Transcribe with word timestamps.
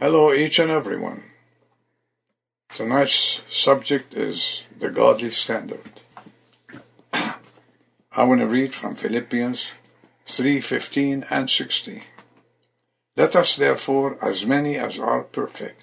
Hello, 0.00 0.32
each 0.32 0.60
and 0.60 0.70
everyone. 0.70 1.24
Tonight's 2.68 3.42
subject 3.50 4.14
is 4.14 4.62
the 4.78 4.90
godly 4.90 5.30
standard. 5.30 5.90
I 7.12 8.22
want 8.22 8.40
to 8.40 8.46
read 8.46 8.72
from 8.72 8.94
Philippians 8.94 9.72
3:15 10.24 11.26
and 11.28 11.50
16. 11.50 12.02
Let 13.16 13.34
us 13.34 13.56
therefore, 13.56 14.16
as 14.22 14.46
many 14.46 14.76
as 14.76 15.00
are 15.00 15.24
perfect, 15.24 15.82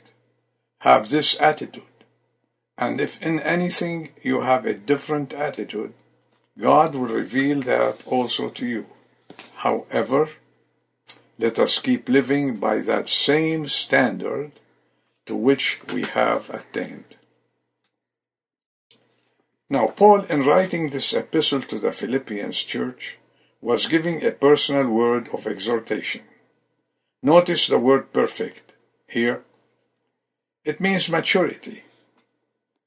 have 0.80 1.10
this 1.10 1.36
attitude, 1.42 1.98
and 2.78 3.02
if 3.02 3.22
in 3.22 3.42
anything 3.42 4.14
you 4.22 4.44
have 4.44 4.66
a 4.66 4.82
different 4.92 5.34
attitude, 5.34 5.94
God 6.58 6.96
will 6.96 7.20
reveal 7.22 7.60
that 7.64 8.08
also 8.08 8.50
to 8.52 8.66
you. 8.66 8.86
However, 9.56 10.30
let 11.38 11.60
us 11.60 11.80
keep 11.80 12.08
living 12.08 12.56
by 12.56 12.80
that 12.80 13.10
same 13.10 13.68
standard 13.68 14.52
to 15.26 15.36
which 15.36 15.82
we 15.94 16.04
have 16.04 16.50
attained. 16.50 17.18
Now, 19.70 19.88
Paul, 19.88 20.22
in 20.22 20.46
writing 20.46 20.90
this 20.90 21.14
epistle 21.14 21.62
to 21.64 21.80
the 21.80 21.92
Philippians 21.92 22.58
church, 22.64 23.18
was 23.62 23.88
giving 23.88 24.24
a 24.24 24.32
personal 24.32 24.88
word 24.88 25.28
of 25.34 25.48
exhortation. 25.48 26.22
Notice 27.24 27.68
the 27.68 27.80
word 27.80 28.14
perfect 28.14 28.74
here. 29.08 29.44
It 30.64 30.80
means 30.80 31.10
maturity. 31.10 31.84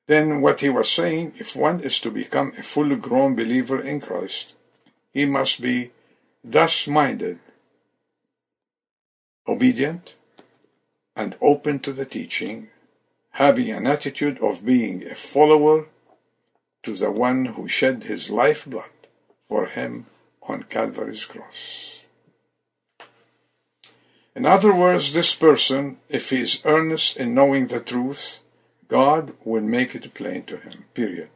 Then, 0.06 0.40
what 0.40 0.60
he 0.60 0.68
was 0.68 0.90
saying, 0.90 1.34
if 1.38 1.56
one 1.56 1.80
is 1.80 2.00
to 2.00 2.10
become 2.10 2.52
a 2.56 2.62
full 2.62 2.94
grown 2.96 3.34
believer 3.34 3.80
in 3.80 4.00
Christ, 4.00 4.54
he 5.12 5.26
must 5.26 5.60
be 5.60 5.90
thus 6.44 6.86
minded 6.86 7.40
obedient 9.48 10.14
and 11.16 11.36
open 11.40 11.80
to 11.80 11.92
the 11.92 12.04
teaching, 12.04 12.68
having 13.30 13.70
an 13.70 13.86
attitude 13.86 14.38
of 14.40 14.64
being 14.64 15.04
a 15.06 15.14
follower 15.14 15.86
to 16.82 16.94
the 16.94 17.10
one 17.10 17.46
who 17.46 17.66
shed 17.66 18.04
his 18.04 18.30
lifeblood 18.30 18.90
for 19.48 19.66
him 19.66 20.06
on 20.42 20.62
Calvary's 20.64 21.24
cross. 21.24 22.02
In 24.36 24.46
other 24.46 24.72
words, 24.72 25.12
this 25.12 25.34
person, 25.34 25.96
if 26.08 26.30
he 26.30 26.42
is 26.42 26.62
earnest 26.64 27.16
in 27.16 27.34
knowing 27.34 27.66
the 27.66 27.80
truth, 27.80 28.40
God 28.86 29.34
will 29.44 29.62
make 29.62 29.96
it 29.96 30.14
plain 30.14 30.44
to 30.44 30.58
him. 30.58 30.84
Period. 30.94 31.30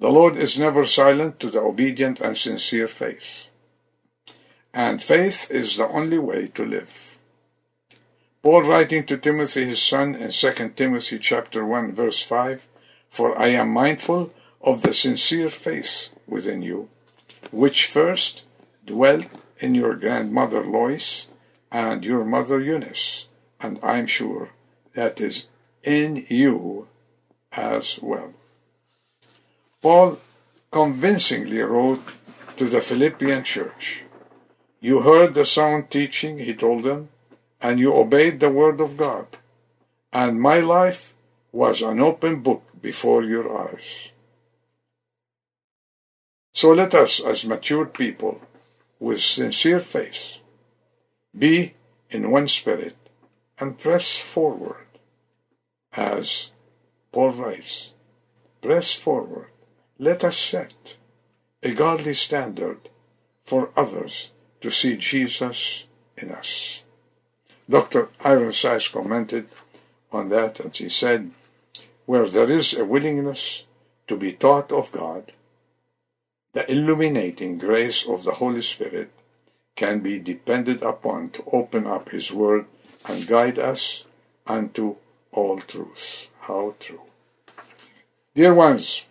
The 0.00 0.10
Lord 0.10 0.36
is 0.36 0.58
never 0.58 0.84
silent 0.84 1.38
to 1.38 1.48
the 1.48 1.60
obedient 1.60 2.20
and 2.20 2.36
sincere 2.36 2.88
faith. 2.88 3.51
And 4.74 5.02
faith 5.02 5.50
is 5.50 5.76
the 5.76 5.88
only 5.88 6.18
way 6.18 6.48
to 6.48 6.64
live. 6.64 7.18
Paul 8.42 8.62
writing 8.62 9.04
to 9.04 9.18
Timothy 9.18 9.66
his 9.66 9.82
son 9.82 10.14
in 10.14 10.30
2 10.30 10.72
Timothy 10.74 11.18
chapter 11.18 11.64
1 11.64 11.92
verse 11.92 12.22
5, 12.22 12.66
For 13.08 13.38
I 13.38 13.48
am 13.48 13.72
mindful 13.72 14.32
of 14.60 14.82
the 14.82 14.92
sincere 14.92 15.50
faith 15.50 16.08
within 16.26 16.62
you, 16.62 16.88
which 17.50 17.86
first 17.86 18.42
dwelt 18.84 19.26
in 19.58 19.74
your 19.74 19.94
grandmother 19.94 20.64
Lois 20.64 21.28
and 21.70 22.04
your 22.04 22.24
mother 22.24 22.60
Eunice, 22.60 23.26
and 23.60 23.78
I 23.82 23.98
am 23.98 24.06
sure 24.06 24.50
that 24.94 25.20
is 25.20 25.46
in 25.82 26.26
you 26.28 26.88
as 27.52 27.98
well. 28.02 28.34
Paul 29.80 30.18
convincingly 30.70 31.58
wrote 31.58 32.04
to 32.56 32.64
the 32.66 32.80
Philippian 32.80 33.44
church, 33.44 34.01
you 34.82 35.02
heard 35.02 35.34
the 35.34 35.44
sound 35.44 35.90
teaching, 35.90 36.38
he 36.38 36.52
told 36.52 36.82
them, 36.82 37.08
and 37.60 37.78
you 37.78 37.94
obeyed 37.94 38.40
the 38.40 38.50
word 38.50 38.80
of 38.80 38.96
God. 38.96 39.28
And 40.12 40.42
my 40.42 40.58
life 40.58 41.14
was 41.52 41.82
an 41.82 42.00
open 42.00 42.42
book 42.42 42.64
before 42.82 43.22
your 43.22 43.46
eyes. 43.56 44.10
So 46.52 46.72
let 46.72 46.94
us, 46.94 47.20
as 47.20 47.46
matured 47.46 47.94
people, 47.94 48.40
with 48.98 49.20
sincere 49.20 49.78
faith, 49.78 50.40
be 51.38 51.74
in 52.10 52.32
one 52.32 52.48
spirit 52.48 52.96
and 53.60 53.78
press 53.78 54.18
forward, 54.18 54.88
as 55.92 56.50
Paul 57.12 57.30
writes. 57.30 57.92
Press 58.60 58.92
forward. 58.92 59.50
Let 60.00 60.24
us 60.24 60.36
set 60.36 60.96
a 61.62 61.72
godly 61.72 62.14
standard 62.14 62.88
for 63.44 63.70
others 63.76 64.30
to 64.62 64.70
see 64.70 64.96
Jesus 64.96 65.86
in 66.16 66.30
us. 66.30 66.82
Dr. 67.68 68.08
Ironside 68.24 68.82
commented 68.92 69.48
on 70.10 70.28
that 70.30 70.60
and 70.60 70.76
he 70.76 70.88
said, 70.88 71.30
Where 72.06 72.28
there 72.28 72.50
is 72.50 72.74
a 72.74 72.84
willingness 72.84 73.64
to 74.08 74.16
be 74.16 74.32
taught 74.32 74.72
of 74.72 74.92
God, 74.92 75.32
the 76.52 76.70
illuminating 76.70 77.58
grace 77.58 78.06
of 78.06 78.24
the 78.24 78.32
Holy 78.32 78.62
Spirit 78.62 79.10
can 79.74 80.00
be 80.00 80.18
depended 80.18 80.82
upon 80.82 81.30
to 81.30 81.44
open 81.50 81.86
up 81.86 82.10
His 82.10 82.30
Word 82.32 82.66
and 83.06 83.26
guide 83.26 83.58
us 83.58 84.04
unto 84.46 84.96
all 85.32 85.60
truth. 85.60 86.28
How 86.40 86.74
true. 86.78 87.00
Dear 88.34 88.54
ones, 88.54 89.06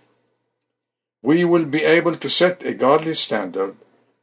we 1.24 1.44
will 1.44 1.66
be 1.66 1.84
able 1.84 2.16
to 2.16 2.30
set 2.30 2.64
a 2.64 2.74
godly 2.74 3.16
standard 3.16 3.76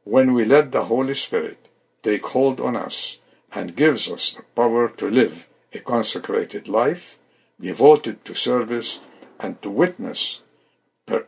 when 0.09 0.33
we 0.33 0.43
let 0.43 0.71
the 0.71 0.85
Holy 0.85 1.13
Spirit 1.13 1.67
take 2.01 2.25
hold 2.25 2.59
on 2.59 2.75
us 2.75 3.19
and 3.51 3.75
gives 3.75 4.09
us 4.09 4.33
the 4.33 4.41
power 4.55 4.89
to 4.89 5.09
live 5.09 5.47
a 5.71 5.79
consecrated 5.79 6.67
life, 6.67 7.19
devoted 7.61 8.25
to 8.25 8.33
service 8.33 8.99
and 9.39 9.61
to 9.61 9.69
witness, 9.69 10.41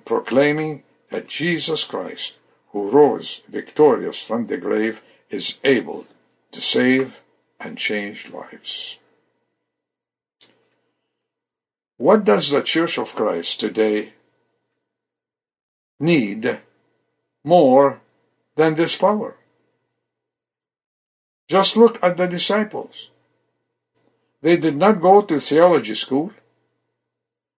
proclaiming 0.05 0.81
that 1.11 1.27
Jesus 1.27 1.83
Christ, 1.83 2.35
who 2.69 2.89
rose 2.89 3.41
victorious 3.47 4.23
from 4.23 4.47
the 4.47 4.57
grave, 4.57 5.03
is 5.29 5.59
able 5.63 6.07
to 6.51 6.61
save 6.61 7.21
and 7.59 7.77
change 7.77 8.31
lives. 8.31 8.97
What 11.97 12.23
does 12.23 12.49
the 12.49 12.63
Church 12.63 12.97
of 12.97 13.13
Christ 13.13 13.59
today 13.59 14.13
need 15.99 16.59
more 17.43 18.01
than 18.55 18.75
this 18.75 18.97
power. 18.97 19.35
Just 21.47 21.75
look 21.75 22.01
at 22.03 22.17
the 22.17 22.27
disciples. 22.27 23.09
They 24.41 24.57
did 24.57 24.75
not 24.75 25.01
go 25.01 25.21
to 25.21 25.39
theology 25.39 25.95
school. 25.95 26.31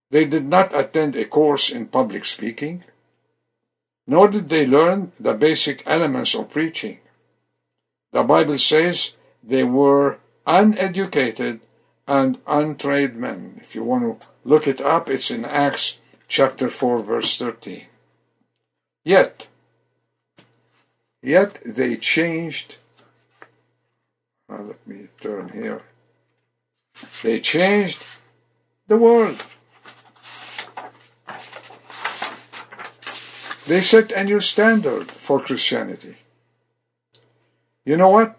They 0.09 0.25
did 0.25 0.45
not 0.45 0.77
attend 0.77 1.15
a 1.15 1.25
course 1.25 1.69
in 1.69 1.87
public 1.87 2.25
speaking, 2.25 2.83
nor 4.05 4.27
did 4.27 4.49
they 4.49 4.67
learn 4.67 5.11
the 5.19 5.33
basic 5.33 5.81
elements 5.87 6.35
of 6.35 6.51
preaching. 6.51 6.99
The 8.11 8.23
Bible 8.23 8.57
says 8.59 9.13
they 9.43 9.63
were 9.63 10.19
uneducated 10.45 11.61
and 12.07 12.39
untrained 12.45 13.15
men. 13.15 13.59
If 13.61 13.75
you 13.75 13.83
want 13.83 14.21
to 14.21 14.27
look 14.43 14.67
it 14.67 14.81
up, 14.81 15.09
it's 15.09 15.31
in 15.31 15.45
Acts 15.45 15.97
chapter 16.27 16.69
4, 16.69 16.99
verse 16.99 17.37
13. 17.39 17.85
Yet, 19.03 19.47
Yet 21.23 21.59
they 21.65 21.95
changed. 21.95 22.75
Uh, 24.49 24.61
let 24.61 24.85
me 24.85 25.07
turn 25.21 25.49
here. 25.49 25.81
They 27.23 27.39
changed 27.39 28.03
the 28.87 28.97
world. 28.97 29.45
They 33.65 33.79
set 33.79 34.11
a 34.11 34.25
new 34.25 34.41
standard 34.41 35.09
for 35.09 35.39
Christianity. 35.39 36.17
You 37.85 37.95
know 37.95 38.09
what? 38.09 38.37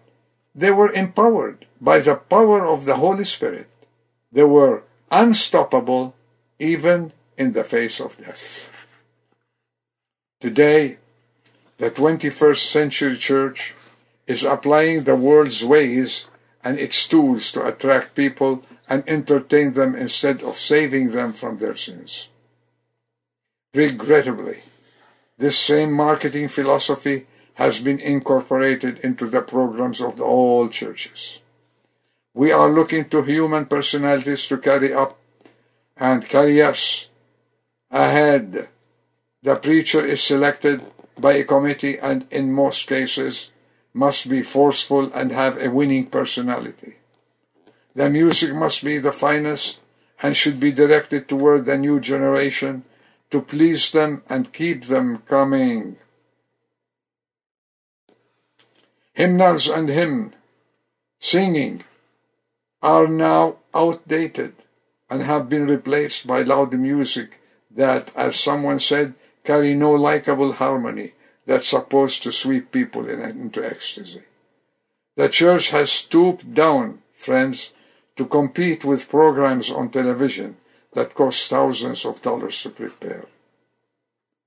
They 0.53 0.69
were 0.69 0.93
empowered 0.93 1.65
by 1.81 1.99
the 1.99 2.15
power 2.15 2.67
of 2.67 2.85
the 2.85 2.97
Holy 2.97 3.25
Spirit. 3.25 3.67
They 4.31 4.43
were 4.43 4.83
unstoppable 5.09 6.13
even 6.59 7.13
in 7.35 7.53
the 7.53 7.63
face 7.63 7.99
of 7.99 8.17
death. 8.17 8.69
Today, 10.39 10.97
the 11.77 11.91
21st 11.91 12.71
century 12.71 13.17
church 13.17 13.73
is 14.27 14.43
applying 14.43 15.03
the 15.03 15.15
world's 15.15 15.63
ways 15.63 16.27
and 16.63 16.79
its 16.79 17.07
tools 17.07 17.51
to 17.51 17.65
attract 17.65 18.15
people 18.15 18.63
and 18.87 19.03
entertain 19.07 19.73
them 19.73 19.95
instead 19.95 20.41
of 20.41 20.55
saving 20.57 21.11
them 21.11 21.33
from 21.33 21.57
their 21.57 21.75
sins. 21.75 22.29
Regrettably, 23.73 24.59
this 25.37 25.57
same 25.57 25.91
marketing 25.91 26.47
philosophy 26.47 27.27
has 27.55 27.81
been 27.81 27.99
incorporated 27.99 28.99
into 28.99 29.27
the 29.27 29.41
programs 29.41 30.01
of 30.01 30.21
all 30.21 30.69
churches. 30.69 31.39
We 32.33 32.51
are 32.51 32.69
looking 32.69 33.09
to 33.09 33.21
human 33.21 33.65
personalities 33.65 34.47
to 34.47 34.57
carry 34.57 34.93
up 34.93 35.17
and 35.97 36.25
carry 36.25 36.61
us 36.61 37.09
ahead. 37.91 38.67
The 39.41 39.55
preacher 39.55 40.05
is 40.05 40.21
selected 40.21 40.85
by 41.19 41.33
a 41.33 41.43
committee 41.43 41.97
and 41.97 42.25
in 42.31 42.51
most 42.51 42.87
cases 42.87 43.51
must 43.93 44.29
be 44.29 44.43
forceful 44.43 45.11
and 45.13 45.31
have 45.31 45.57
a 45.57 45.69
winning 45.69 46.05
personality. 46.05 46.95
The 47.95 48.09
music 48.09 48.53
must 48.53 48.83
be 48.83 48.97
the 48.97 49.13
finest 49.13 49.79
and 50.21 50.35
should 50.35 50.59
be 50.59 50.71
directed 50.71 51.27
toward 51.27 51.65
the 51.65 51.77
new 51.77 51.99
generation 51.99 52.83
to 53.31 53.41
please 53.41 53.91
them 53.91 54.23
and 54.27 54.51
keep 54.51 54.85
them 54.85 55.19
coming. 55.27 55.97
Hymnals 59.13 59.69
and 59.69 59.87
hymn 59.87 60.33
singing 61.19 61.83
are 62.81 63.07
now 63.07 63.57
outdated 63.73 64.53
and 65.09 65.23
have 65.23 65.49
been 65.49 65.67
replaced 65.67 66.27
by 66.27 66.41
loud 66.41 66.73
music 66.73 67.41
that, 67.71 68.09
as 68.15 68.35
someone 68.35 68.79
said, 68.79 69.13
carry 69.45 69.73
no 69.73 69.91
likable 69.91 70.53
harmony 70.53 71.13
that's 71.45 71.67
supposed 71.67 72.23
to 72.23 72.31
sweep 72.31 72.71
people 72.71 73.07
in, 73.07 73.21
into 73.21 73.63
ecstasy. 73.63 74.23
The 75.15 75.29
church 75.29 75.69
has 75.69 75.91
stooped 75.91 76.53
down, 76.53 77.01
friends, 77.13 77.71
to 78.15 78.25
compete 78.25 78.83
with 78.83 79.09
programs 79.09 79.69
on 79.69 79.89
television 79.89 80.57
that 80.93 81.13
cost 81.13 81.49
thousands 81.49 82.05
of 82.05 82.21
dollars 82.21 82.61
to 82.63 82.69
prepare. 82.69 83.25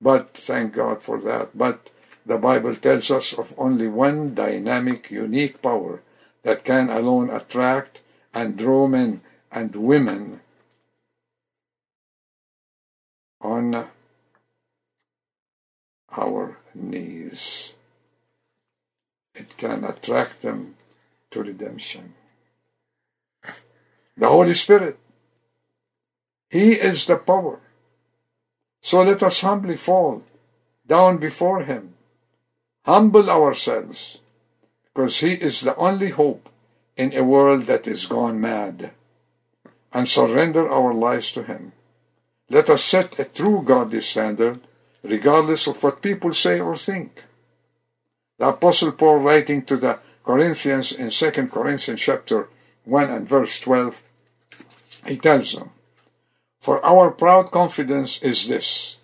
But 0.01 0.33
thank 0.33 0.73
God 0.73 1.01
for 1.01 1.19
that. 1.21 1.57
But 1.57 1.89
the 2.25 2.37
Bible 2.37 2.75
tells 2.75 3.09
us 3.11 3.33
of 3.33 3.53
only 3.57 3.87
one 3.87 4.35
dynamic, 4.35 5.11
unique 5.11 5.61
power 5.61 6.01
that 6.43 6.63
can 6.63 6.89
alone 6.89 7.29
attract 7.29 8.01
and 8.33 8.57
draw 8.57 8.87
men 8.87 9.21
and 9.51 9.75
women 9.75 10.41
on 13.41 13.87
our 16.17 16.57
knees. 16.73 17.73
It 19.35 19.55
can 19.57 19.83
attract 19.83 20.41
them 20.41 20.75
to 21.31 21.43
redemption. 21.43 22.13
The 24.17 24.27
Holy 24.27 24.53
Spirit. 24.53 24.97
He 26.49 26.73
is 26.73 27.05
the 27.05 27.17
power. 27.17 27.59
So 28.81 29.03
let 29.03 29.21
us 29.23 29.41
humbly 29.41 29.77
fall 29.77 30.23
down 30.85 31.17
before 31.17 31.63
Him, 31.63 31.93
humble 32.85 33.29
ourselves, 33.29 34.17
because 34.83 35.19
He 35.19 35.33
is 35.33 35.61
the 35.61 35.75
only 35.75 36.09
hope 36.09 36.49
in 36.97 37.15
a 37.15 37.23
world 37.23 37.63
that 37.63 37.87
is 37.87 38.07
gone 38.07 38.41
mad, 38.41 38.91
and 39.93 40.07
surrender 40.07 40.69
our 40.69 40.93
lives 40.93 41.31
to 41.33 41.43
Him. 41.43 41.71
Let 42.49 42.69
us 42.69 42.83
set 42.83 43.19
a 43.19 43.25
true 43.25 43.61
godly 43.63 44.01
standard, 44.01 44.59
regardless 45.03 45.67
of 45.67 45.81
what 45.81 46.01
people 46.01 46.33
say 46.33 46.59
or 46.59 46.75
think. 46.75 47.23
The 48.37 48.49
Apostle 48.49 48.93
Paul, 48.93 49.19
writing 49.19 49.63
to 49.65 49.77
the 49.77 49.99
Corinthians 50.23 50.91
in 50.91 51.09
2 51.09 51.31
Corinthians 51.47 51.99
chapter 51.99 52.47
1 52.85 53.09
and 53.09 53.27
verse 53.27 53.59
12, 53.59 54.01
he 55.05 55.17
tells 55.17 55.53
them, 55.53 55.71
For 56.59 56.83
our 56.85 57.11
proud 57.11 57.51
confidence 57.51 58.21
is 58.21 58.47
this, 58.47 58.97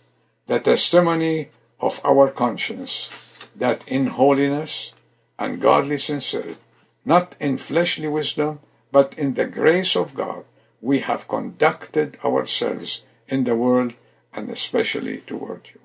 the 0.47 0.59
testimony 0.59 1.49
of 1.79 1.99
our 2.05 2.29
conscience, 2.29 3.09
that 3.55 3.87
in 3.87 4.07
holiness 4.07 4.93
and 5.37 5.61
godly 5.61 5.97
sincerity, 5.97 6.57
not 7.03 7.35
in 7.39 7.57
fleshly 7.57 8.07
wisdom, 8.07 8.59
but 8.91 9.13
in 9.17 9.33
the 9.33 9.45
grace 9.45 9.95
of 9.95 10.15
God, 10.15 10.45
we 10.81 10.99
have 10.99 11.27
conducted 11.27 12.17
ourselves 12.23 13.03
in 13.27 13.43
the 13.43 13.55
world 13.55 13.93
and 14.33 14.49
especially 14.49 15.19
toward 15.21 15.67
you. 15.73 15.84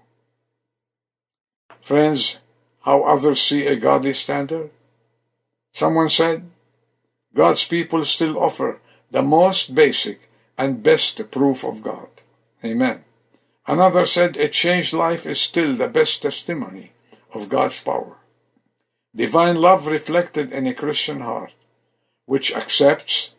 Friends, 1.90 2.38
how 2.82 3.02
others 3.02 3.42
see 3.42 3.66
a 3.66 3.74
godly 3.74 4.12
standard? 4.12 4.70
Someone 5.72 6.08
said, 6.08 6.48
God's 7.34 7.66
people 7.66 8.04
still 8.04 8.38
offer 8.38 8.78
the 9.10 9.22
most 9.22 9.74
basic 9.74 10.30
and 10.56 10.84
best 10.84 11.28
proof 11.32 11.64
of 11.64 11.82
God. 11.82 12.06
Amen. 12.64 13.02
Another 13.66 14.06
said, 14.06 14.36
a 14.36 14.46
changed 14.48 14.92
life 14.92 15.26
is 15.26 15.40
still 15.40 15.74
the 15.74 15.88
best 15.88 16.22
testimony 16.22 16.92
of 17.34 17.48
God's 17.48 17.82
power. 17.82 18.18
Divine 19.12 19.56
love 19.60 19.88
reflected 19.88 20.52
in 20.52 20.68
a 20.68 20.74
Christian 20.74 21.18
heart, 21.18 21.54
which 22.24 22.54
accepts, 22.54 23.30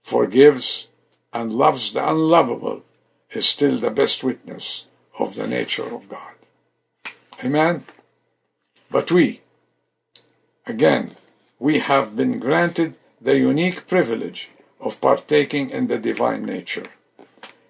forgives, 0.00 0.88
and 1.30 1.52
loves 1.52 1.92
the 1.92 2.08
unlovable 2.08 2.84
is 3.32 3.44
still 3.44 3.76
the 3.76 3.90
best 3.90 4.24
witness 4.24 4.86
of 5.18 5.34
the 5.34 5.46
nature 5.46 5.94
of 5.94 6.08
God. 6.08 6.32
Amen. 7.44 7.84
But 8.90 9.10
we, 9.10 9.40
again, 10.66 11.12
we 11.58 11.80
have 11.80 12.14
been 12.14 12.38
granted 12.38 12.96
the 13.20 13.38
unique 13.38 13.86
privilege 13.86 14.50
of 14.80 15.00
partaking 15.00 15.70
in 15.70 15.86
the 15.86 15.98
divine 15.98 16.44
nature. 16.44 16.86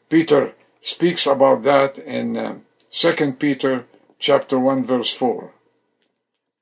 Peter 0.08 0.54
speaks 0.80 1.26
about 1.26 1.62
that 1.62 1.98
in 1.98 2.36
uh, 2.36 2.56
2 2.90 3.32
Peter 3.38 3.86
chapter 4.18 4.58
1 4.58 4.84
verse 4.84 5.14
4. 5.14 5.52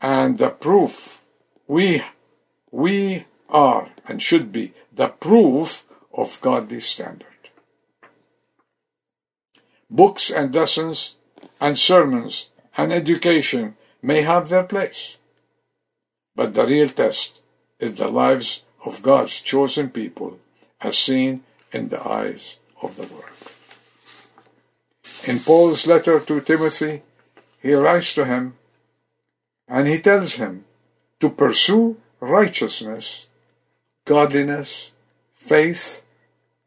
And 0.01 0.39
the 0.39 0.51
proof 0.51 1.23
we 1.67 2.03
we 2.71 3.27
are 3.49 3.91
and 4.07 4.23
should 4.23 4.53
be 4.53 4.73
the 4.93 5.09
proof 5.09 5.85
of 6.13 6.41
godly 6.41 6.81
standard. 6.81 7.27
Books 9.89 10.31
and 10.31 10.55
lessons 10.55 11.17
and 11.61 11.77
sermons 11.77 12.51
and 12.77 12.93
education 12.93 13.77
may 14.03 14.23
have 14.23 14.49
their 14.49 14.65
place. 14.65 15.17
But 16.35 16.55
the 16.55 16.67
real 16.67 16.89
test 16.89 17.41
is 17.79 17.95
the 17.95 18.09
lives 18.09 18.63
of 18.85 19.03
God's 19.03 19.41
chosen 19.41 19.91
people 19.91 20.39
as 20.81 20.99
seen 20.99 21.43
in 21.73 21.89
the 21.89 22.07
eyes 22.07 22.57
of 22.83 22.97
the 22.97 23.03
world. 23.03 23.25
In 25.27 25.39
Paul's 25.39 25.87
letter 25.87 26.21
to 26.21 26.41
Timothy, 26.41 27.03
he 27.61 27.75
writes 27.75 28.15
to 28.15 28.25
him 28.25 28.55
and 29.69 29.87
he 29.87 30.01
tells 30.01 30.35
him 30.35 30.65
to 31.21 31.29
pursue 31.31 31.97
righteousness, 32.21 33.27
godliness, 34.05 34.93
faith, 35.35 36.03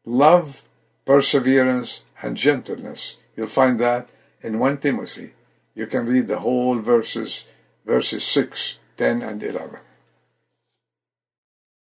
love, 0.06 0.64
perseverance, 1.06 2.06
and 2.22 2.38
gentleness. 2.38 3.18
You'll 3.36 3.48
find 3.48 3.80
that 3.80 4.08
in 4.42 4.60
1 4.60 4.78
Timothy. 4.78 5.34
You 5.76 5.88
can 5.88 6.06
read 6.06 6.28
the 6.28 6.40
whole 6.40 6.80
verses, 6.80 7.48
verses 7.86 8.24
6, 8.24 8.80
10, 8.98 9.22
and 9.22 9.42
11. 9.42 9.80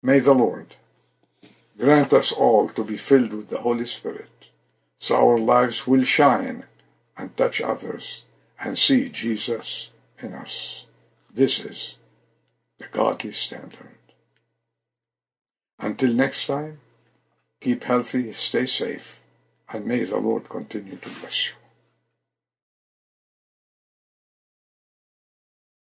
May 0.01 0.19
the 0.19 0.33
Lord 0.33 0.75
grant 1.77 2.13
us 2.13 2.31
all 2.31 2.69
to 2.69 2.83
be 2.83 2.97
filled 2.97 3.33
with 3.33 3.49
the 3.49 3.59
Holy 3.59 3.85
Spirit, 3.85 4.45
so 4.97 5.15
our 5.15 5.37
lives 5.37 5.85
will 5.85 6.03
shine 6.03 6.63
and 7.15 7.35
touch 7.37 7.61
others 7.61 8.23
and 8.59 8.77
see 8.77 9.09
Jesus 9.09 9.89
in 10.19 10.33
us. 10.33 10.85
This 11.31 11.59
is 11.59 11.97
the 12.79 12.85
godly 12.91 13.31
standard. 13.31 13.97
Until 15.79 16.13
next 16.13 16.47
time, 16.47 16.79
keep 17.61 17.83
healthy, 17.83 18.33
stay 18.33 18.65
safe, 18.65 19.21
and 19.69 19.85
may 19.85 20.03
the 20.03 20.17
Lord 20.17 20.49
continue 20.49 20.95
to 20.95 21.09
bless 21.09 21.49
you. 21.49 21.66